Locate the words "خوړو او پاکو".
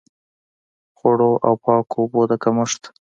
0.97-1.95